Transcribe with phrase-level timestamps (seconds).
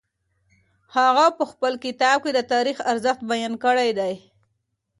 [0.95, 4.13] هغه په خپل کتاب کي د تاریخ ارزښت بیان کړی دی.